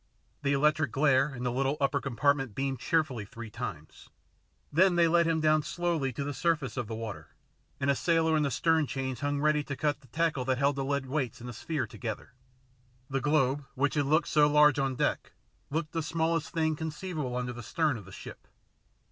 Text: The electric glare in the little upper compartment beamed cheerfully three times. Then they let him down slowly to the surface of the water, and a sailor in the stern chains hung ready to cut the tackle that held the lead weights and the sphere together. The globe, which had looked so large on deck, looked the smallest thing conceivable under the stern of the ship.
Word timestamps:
The 0.41 0.53
electric 0.53 0.91
glare 0.91 1.35
in 1.35 1.43
the 1.43 1.51
little 1.51 1.77
upper 1.79 2.01
compartment 2.01 2.55
beamed 2.55 2.79
cheerfully 2.79 3.23
three 3.23 3.51
times. 3.51 4.09
Then 4.73 4.95
they 4.95 5.07
let 5.07 5.27
him 5.27 5.39
down 5.39 5.61
slowly 5.61 6.11
to 6.13 6.23
the 6.23 6.33
surface 6.33 6.75
of 6.75 6.87
the 6.87 6.95
water, 6.95 7.35
and 7.79 7.87
a 7.87 7.93
sailor 7.95 8.35
in 8.35 8.41
the 8.41 8.49
stern 8.49 8.87
chains 8.87 9.19
hung 9.19 9.39
ready 9.39 9.63
to 9.63 9.75
cut 9.75 10.01
the 10.01 10.07
tackle 10.07 10.43
that 10.45 10.57
held 10.57 10.77
the 10.77 10.83
lead 10.83 11.05
weights 11.05 11.39
and 11.39 11.47
the 11.47 11.53
sphere 11.53 11.85
together. 11.85 12.33
The 13.11 13.21
globe, 13.21 13.63
which 13.75 13.93
had 13.93 14.07
looked 14.07 14.29
so 14.29 14.47
large 14.47 14.79
on 14.79 14.95
deck, 14.95 15.33
looked 15.69 15.91
the 15.91 16.01
smallest 16.01 16.49
thing 16.51 16.75
conceivable 16.75 17.35
under 17.35 17.53
the 17.53 17.61
stern 17.61 17.95
of 17.95 18.05
the 18.05 18.11
ship. 18.11 18.47